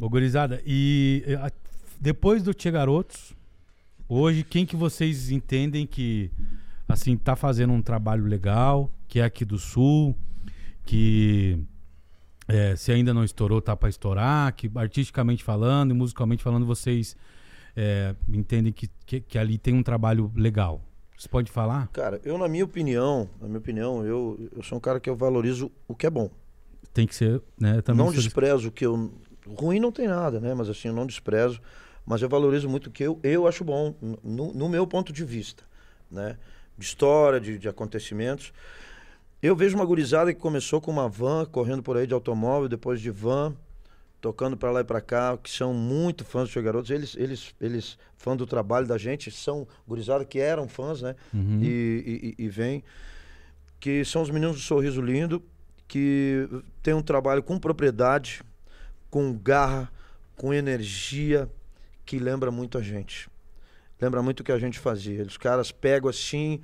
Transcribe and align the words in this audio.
Ô, 0.00 0.08
gurizada, 0.08 0.62
e 0.64 1.24
a- 1.40 1.50
depois 2.00 2.42
do 2.42 2.54
Tia 2.54 2.70
Garotos, 2.70 3.34
hoje, 4.08 4.44
quem 4.44 4.64
que 4.64 4.76
vocês 4.76 5.30
entendem 5.30 5.86
que, 5.86 6.30
assim, 6.88 7.16
tá 7.16 7.34
fazendo 7.34 7.72
um 7.72 7.82
trabalho 7.82 8.24
legal, 8.24 8.90
que 9.08 9.18
é 9.18 9.24
aqui 9.24 9.44
do 9.44 9.58
Sul, 9.58 10.14
que 10.84 11.58
eh, 12.46 12.76
se 12.76 12.92
ainda 12.92 13.12
não 13.12 13.24
estourou, 13.24 13.60
tá 13.60 13.74
pra 13.76 13.88
estourar, 13.88 14.54
que 14.54 14.70
artisticamente 14.76 15.42
falando 15.42 15.90
e 15.90 15.94
musicalmente 15.94 16.42
falando, 16.42 16.64
vocês 16.64 17.16
eh, 17.76 18.14
entendem 18.32 18.72
que, 18.72 18.88
que, 19.04 19.20
que 19.20 19.36
ali 19.38 19.58
tem 19.58 19.74
um 19.74 19.82
trabalho 19.82 20.30
legal. 20.36 20.80
Você 21.18 21.28
pode 21.28 21.50
falar? 21.50 21.88
Cara, 21.88 22.20
eu, 22.24 22.38
na 22.38 22.46
minha 22.48 22.64
opinião, 22.64 23.28
na 23.40 23.48
minha 23.48 23.58
opinião, 23.58 24.04
eu, 24.06 24.48
eu 24.54 24.62
sou 24.62 24.78
um 24.78 24.80
cara 24.80 25.00
que 25.00 25.10
eu 25.10 25.16
valorizo 25.16 25.70
o 25.88 25.94
que 25.94 26.06
é 26.06 26.10
bom. 26.10 26.30
Tem 26.94 27.06
que 27.06 27.14
ser, 27.14 27.42
né? 27.60 27.82
Também 27.82 28.04
não 28.06 28.12
desprezo 28.12 28.68
o 28.68 28.72
que 28.72 28.86
eu. 28.86 29.12
Ruim 29.56 29.80
não 29.80 29.92
tem 29.92 30.06
nada, 30.06 30.40
né? 30.40 30.54
Mas 30.54 30.68
assim, 30.68 30.88
eu 30.88 30.94
não 30.94 31.06
desprezo. 31.06 31.60
Mas 32.04 32.22
eu 32.22 32.28
valorizo 32.28 32.68
muito 32.68 32.86
o 32.86 32.90
que 32.90 33.02
eu, 33.02 33.20
eu 33.22 33.46
acho 33.46 33.62
bom, 33.62 33.94
no, 34.24 34.54
no 34.54 34.68
meu 34.68 34.86
ponto 34.86 35.12
de 35.12 35.24
vista, 35.24 35.62
né? 36.10 36.38
De 36.76 36.84
história, 36.84 37.38
de, 37.38 37.58
de 37.58 37.68
acontecimentos. 37.68 38.52
Eu 39.42 39.54
vejo 39.54 39.76
uma 39.76 39.84
gurizada 39.84 40.32
que 40.32 40.40
começou 40.40 40.80
com 40.80 40.90
uma 40.90 41.08
van, 41.08 41.44
correndo 41.44 41.82
por 41.82 41.96
aí 41.96 42.06
de 42.06 42.14
automóvel, 42.14 42.68
depois 42.68 43.00
de 43.00 43.10
van, 43.10 43.54
tocando 44.20 44.56
para 44.56 44.70
lá 44.70 44.80
e 44.80 44.84
para 44.84 45.00
cá, 45.00 45.36
que 45.36 45.50
são 45.50 45.72
muito 45.72 46.24
fãs 46.24 46.48
do 46.48 46.52
Tio 46.52 46.62
Garotos. 46.62 46.90
Eles, 46.90 47.14
eles, 47.16 47.54
eles, 47.60 47.98
fã 48.16 48.36
do 48.36 48.46
trabalho 48.46 48.86
da 48.86 48.98
gente, 48.98 49.30
são 49.30 49.66
gurizada 49.86 50.24
que 50.24 50.38
eram 50.38 50.66
fãs, 50.66 51.02
né? 51.02 51.14
Uhum. 51.32 51.60
e, 51.62 52.34
e, 52.38 52.44
e 52.44 52.48
vem, 52.48 52.82
que 53.78 54.04
são 54.04 54.22
os 54.22 54.30
meninos 54.30 54.56
do 54.56 54.62
Sorriso 54.62 55.00
Lindo, 55.00 55.42
que 55.86 56.48
tem 56.82 56.94
um 56.94 57.02
trabalho 57.02 57.42
com 57.42 57.58
propriedade, 57.58 58.42
com 59.10 59.32
garra, 59.32 59.90
com 60.36 60.52
energia, 60.52 61.48
que 62.04 62.18
lembra 62.18 62.50
muito 62.50 62.78
a 62.78 62.82
gente. 62.82 63.28
Lembra 64.00 64.22
muito 64.22 64.40
o 64.40 64.44
que 64.44 64.52
a 64.52 64.58
gente 64.58 64.78
fazia. 64.78 65.22
Os 65.24 65.36
caras 65.36 65.72
pegam 65.72 66.08
assim 66.08 66.60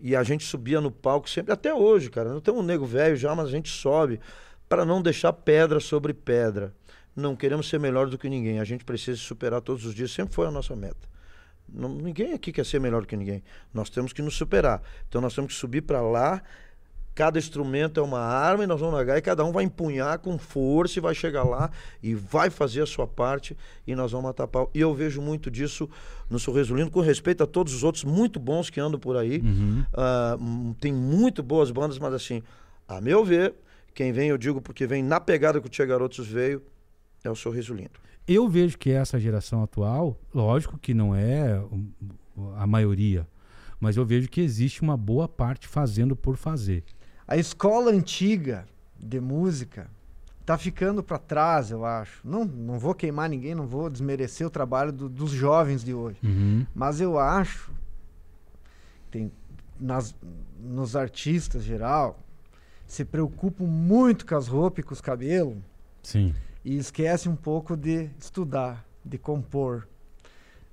e 0.00 0.14
a 0.14 0.22
gente 0.22 0.44
subia 0.44 0.80
no 0.80 0.90
palco 0.90 1.28
sempre, 1.28 1.52
até 1.52 1.74
hoje, 1.74 2.10
cara. 2.10 2.32
Não 2.32 2.40
tem 2.40 2.54
um 2.54 2.62
nego 2.62 2.86
velho 2.86 3.16
já, 3.16 3.34
mas 3.34 3.48
a 3.48 3.50
gente 3.50 3.68
sobe 3.68 4.20
para 4.68 4.84
não 4.84 5.02
deixar 5.02 5.32
pedra 5.32 5.80
sobre 5.80 6.12
pedra. 6.12 6.72
Não 7.14 7.34
queremos 7.34 7.68
ser 7.68 7.80
melhor 7.80 8.08
do 8.08 8.18
que 8.18 8.28
ninguém. 8.28 8.60
A 8.60 8.64
gente 8.64 8.84
precisa 8.84 9.18
superar 9.18 9.60
todos 9.62 9.84
os 9.86 9.94
dias. 9.94 10.10
Sempre 10.10 10.34
foi 10.34 10.46
a 10.46 10.50
nossa 10.50 10.76
meta. 10.76 11.08
Não- 11.68 11.88
ninguém 11.88 12.32
aqui 12.34 12.52
quer 12.52 12.64
ser 12.64 12.78
melhor 12.78 13.00
do 13.00 13.08
que 13.08 13.16
ninguém. 13.16 13.42
Nós 13.72 13.88
temos 13.88 14.12
que 14.12 14.22
nos 14.22 14.36
superar. 14.36 14.82
Então 15.08 15.20
nós 15.20 15.34
temos 15.34 15.54
que 15.54 15.58
subir 15.58 15.80
para 15.82 16.00
lá. 16.00 16.42
Cada 17.16 17.38
instrumento 17.38 17.98
é 17.98 18.02
uma 18.02 18.20
arma 18.20 18.64
e 18.64 18.66
nós 18.66 18.78
vamos 18.78 18.94
largar 18.94 19.16
e 19.16 19.22
cada 19.22 19.42
um 19.42 19.50
vai 19.50 19.64
empunhar 19.64 20.18
com 20.18 20.36
força 20.36 20.98
e 20.98 21.02
vai 21.02 21.14
chegar 21.14 21.44
lá 21.44 21.70
e 22.02 22.14
vai 22.14 22.50
fazer 22.50 22.82
a 22.82 22.86
sua 22.86 23.06
parte 23.06 23.56
e 23.86 23.94
nós 23.94 24.12
vamos 24.12 24.26
matar 24.26 24.46
pau. 24.46 24.70
E 24.74 24.80
eu 24.80 24.92
vejo 24.92 25.22
muito 25.22 25.50
disso 25.50 25.88
no 26.28 26.38
Sorriso 26.38 26.74
Lindo, 26.74 26.90
com 26.90 27.00
respeito 27.00 27.42
a 27.42 27.46
todos 27.46 27.72
os 27.72 27.82
outros 27.82 28.04
muito 28.04 28.38
bons 28.38 28.68
que 28.68 28.78
andam 28.78 29.00
por 29.00 29.16
aí. 29.16 29.38
Uhum. 29.38 29.84
Hum, 30.38 30.74
tem 30.78 30.92
muito 30.92 31.42
boas 31.42 31.70
bandas, 31.70 31.98
mas 31.98 32.12
assim, 32.12 32.42
a 32.86 33.00
meu 33.00 33.24
ver, 33.24 33.54
quem 33.94 34.12
vem, 34.12 34.28
eu 34.28 34.36
digo 34.36 34.60
porque 34.60 34.86
vem 34.86 35.02
na 35.02 35.18
pegada 35.18 35.58
que 35.58 35.68
o 35.68 35.70
Tia 35.70 35.86
Garotos 35.86 36.26
veio, 36.28 36.62
é 37.24 37.30
o 37.30 37.34
Sorriso 37.34 37.72
Lindo. 37.72 37.98
Eu 38.28 38.46
vejo 38.46 38.76
que 38.76 38.90
essa 38.90 39.18
geração 39.18 39.62
atual, 39.62 40.20
lógico 40.34 40.78
que 40.78 40.92
não 40.92 41.14
é 41.14 41.58
um, 41.72 41.88
a 42.56 42.66
maioria, 42.66 43.26
mas 43.80 43.96
eu 43.96 44.04
vejo 44.04 44.28
que 44.28 44.42
existe 44.42 44.82
uma 44.82 44.98
boa 44.98 45.26
parte 45.26 45.66
fazendo 45.66 46.14
por 46.14 46.36
fazer. 46.36 46.84
A 47.28 47.36
escola 47.36 47.90
antiga 47.90 48.66
de 48.98 49.20
música 49.20 49.88
tá 50.44 50.56
ficando 50.56 51.02
para 51.02 51.18
trás, 51.18 51.70
eu 51.70 51.84
acho. 51.84 52.20
Não, 52.26 52.44
não 52.44 52.78
vou 52.78 52.94
queimar 52.94 53.28
ninguém, 53.28 53.54
não 53.54 53.66
vou 53.66 53.90
desmerecer 53.90 54.46
o 54.46 54.50
trabalho 54.50 54.92
do- 54.92 55.08
dos 55.08 55.30
jovens 55.32 55.82
de 55.82 55.92
hoje. 55.92 56.18
Uhum. 56.22 56.64
Mas 56.74 57.00
eu 57.00 57.18
acho 57.18 57.72
tem 59.10 59.30
nas, 59.78 60.14
nos 60.60 60.94
artistas 60.96 61.62
geral 61.62 62.18
se 62.86 63.04
preocupam 63.04 63.64
muito 63.64 64.24
com 64.24 64.36
as 64.36 64.46
roupas 64.46 64.78
e 64.84 64.86
com 64.86 64.94
os 64.94 65.00
cabelos 65.00 65.56
Sim. 66.02 66.32
e 66.64 66.76
esquece 66.76 67.28
um 67.28 67.34
pouco 67.36 67.76
de 67.76 68.08
estudar, 68.18 68.84
de 69.04 69.18
compor, 69.18 69.88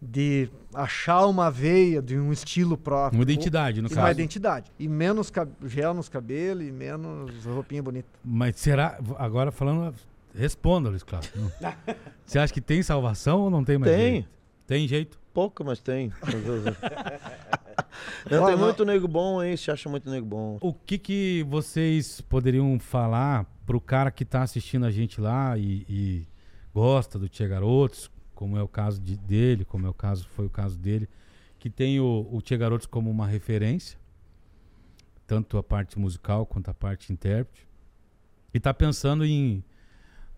de 0.00 0.48
achar 0.72 1.26
uma 1.26 1.50
veia 1.50 2.00
de 2.00 2.16
um 2.16 2.32
estilo 2.32 2.76
próprio. 2.76 3.18
Uma 3.18 3.22
identidade, 3.24 3.82
no 3.82 3.88
E 3.88 3.92
uma 3.92 3.96
caso. 4.02 4.12
identidade. 4.12 4.70
E 4.78 4.88
menos 4.88 5.32
gel 5.66 5.92
nos 5.94 6.08
cabelos 6.08 6.64
e 6.66 6.70
menos 6.70 7.44
roupinha 7.44 7.82
bonita. 7.82 8.08
Mas 8.24 8.56
será. 8.56 8.98
Agora 9.18 9.50
falando. 9.50 9.94
Responda, 10.34 10.88
Luiz 10.90 11.02
Cláudio. 11.02 11.30
Você 12.24 12.38
acha 12.38 12.52
que 12.52 12.60
tem 12.60 12.82
salvação 12.82 13.40
ou 13.40 13.50
não 13.50 13.64
tem 13.64 13.76
mais 13.78 13.90
Tem. 13.92 14.12
jeito? 14.12 14.28
Tem 14.66 14.86
jeito? 14.88 15.18
Pouco, 15.32 15.64
mas 15.64 15.80
tem. 15.80 16.12
Não, 18.30 18.46
tem 18.46 18.56
muito 18.56 18.84
nego 18.84 19.08
bom, 19.08 19.42
hein? 19.42 19.56
Se 19.56 19.70
acha 19.70 19.88
muito 19.88 20.08
nego 20.10 20.26
bom. 20.26 20.58
O 20.60 20.72
que, 20.74 20.98
que 20.98 21.46
vocês 21.48 22.20
poderiam 22.20 22.78
falar 22.78 23.46
pro 23.66 23.80
cara 23.80 24.10
que 24.10 24.24
tá 24.24 24.42
assistindo 24.42 24.84
a 24.86 24.90
gente 24.90 25.20
lá 25.20 25.56
e, 25.56 25.84
e 25.88 26.26
gosta 26.74 27.18
do 27.18 27.28
Tia 27.28 27.48
Garotos, 27.48 28.10
como 28.38 28.56
é 28.56 28.62
o 28.62 28.68
caso 28.68 29.00
de- 29.00 29.16
dele, 29.16 29.64
como 29.64 29.84
é 29.84 29.90
o 29.90 29.92
caso, 29.92 30.28
foi 30.28 30.46
o 30.46 30.48
caso 30.48 30.78
dele, 30.78 31.08
que 31.58 31.68
tem 31.68 31.98
o, 31.98 32.24
o 32.30 32.40
Tia 32.40 32.56
Garotos 32.56 32.86
como 32.86 33.10
uma 33.10 33.26
referência, 33.26 33.98
tanto 35.26 35.58
a 35.58 35.62
parte 35.62 35.98
musical 35.98 36.46
quanto 36.46 36.70
a 36.70 36.74
parte 36.74 37.12
intérprete, 37.12 37.66
e 38.54 38.60
tá 38.60 38.72
pensando 38.72 39.24
em 39.26 39.60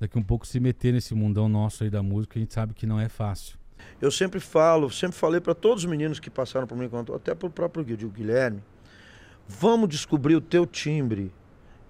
daqui 0.01 0.17
um 0.19 0.23
pouco 0.23 0.47
se 0.47 0.59
meter 0.59 0.95
nesse 0.95 1.15
mundão 1.15 1.47
nosso 1.47 1.85
aí 1.85 1.91
da 1.91 2.03
música, 2.03 2.39
a 2.39 2.41
gente 2.41 2.55
sabe 2.55 2.73
que 2.73 2.87
não 2.87 2.99
é 2.99 3.07
fácil. 3.07 3.59
Eu 4.01 4.11
sempre 4.11 4.41
falo, 4.41 4.91
sempre 4.91 5.19
falei 5.19 5.39
para 5.39 5.55
todos 5.55 5.85
os 5.85 5.91
meninos 5.91 6.19
que 6.19 6.31
passaram 6.31 6.67
por 6.67 6.79
mim, 6.79 6.89
até 7.15 7.35
próprio 7.35 7.85
Gui- 7.85 7.93
eu 7.93 7.97
digo, 7.99 8.11
Guilherme, 8.11 8.63
vamos 9.47 9.91
descobrir 9.91 10.37
o 10.37 10.41
teu 10.41 10.65
timbre 10.65 11.31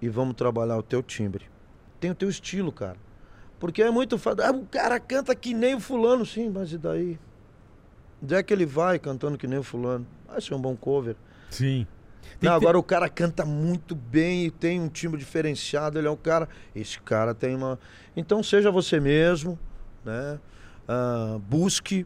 e 0.01 0.09
vamos 0.09 0.35
trabalhar 0.35 0.77
o 0.77 0.83
teu 0.83 1.01
timbre. 1.01 1.45
Tem 2.01 2.11
o 2.11 2.15
teu 2.15 2.29
estilo, 2.29 2.69
cara. 2.69 2.97
Porque 3.61 3.81
é 3.83 3.91
muito 3.91 4.17
fácil. 4.17 4.43
Ah, 4.43 4.51
o 4.51 4.65
cara 4.65 4.99
canta 4.99 5.33
que 5.35 5.53
nem 5.53 5.75
o 5.75 5.79
fulano, 5.79 6.25
sim, 6.25 6.49
mas 6.49 6.73
e 6.73 6.77
daí? 6.79 7.17
Onde 8.21 8.33
é 8.35 8.41
que 8.43 8.51
ele 8.51 8.65
vai 8.65 8.97
cantando 8.99 9.37
que 9.37 9.45
nem 9.47 9.59
o 9.59 9.63
fulano? 9.63 10.05
Vai 10.27 10.41
ser 10.41 10.55
um 10.55 10.59
bom 10.59 10.75
cover. 10.75 11.15
Sim. 11.51 11.85
Não, 12.41 12.53
agora 12.53 12.77
o 12.77 12.81
cara 12.83 13.07
canta 13.07 13.45
muito 13.45 13.93
bem 13.95 14.45
e 14.47 14.51
tem 14.51 14.79
um 14.81 14.87
timbre 14.89 15.19
diferenciado, 15.19 15.99
ele 15.99 16.07
é 16.07 16.11
um 16.11 16.15
cara. 16.15 16.49
Esse 16.75 16.99
cara 16.99 17.35
tem 17.35 17.55
uma. 17.55 17.79
Então 18.17 18.41
seja 18.41 18.71
você 18.71 18.99
mesmo, 18.99 19.59
né? 20.03 20.39
Ah, 20.87 21.37
busque 21.47 22.05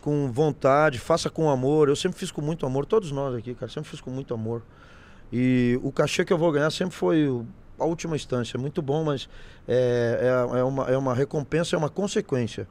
com 0.00 0.32
vontade, 0.32 0.98
faça 0.98 1.28
com 1.28 1.50
amor. 1.50 1.90
Eu 1.90 1.96
sempre 1.96 2.18
fiz 2.18 2.30
com 2.30 2.40
muito 2.40 2.64
amor, 2.64 2.86
todos 2.86 3.12
nós 3.12 3.34
aqui, 3.34 3.54
cara, 3.54 3.70
sempre 3.70 3.90
fiz 3.90 4.00
com 4.00 4.10
muito 4.10 4.32
amor. 4.32 4.62
E 5.30 5.78
o 5.82 5.92
cachê 5.92 6.24
que 6.24 6.32
eu 6.32 6.38
vou 6.38 6.50
ganhar 6.50 6.70
sempre 6.70 6.94
foi 6.96 7.28
o- 7.28 7.46
a 7.80 7.84
última 7.84 8.14
instância. 8.14 8.56
É 8.56 8.60
muito 8.60 8.80
bom, 8.82 9.04
mas 9.04 9.28
é, 9.66 10.20
é, 10.54 10.58
é 10.58 10.62
uma, 10.64 10.84
é 10.84 10.96
uma 10.96 11.14
recompensa, 11.14 11.74
é 11.74 11.78
uma 11.78 11.88
consequência. 11.88 12.68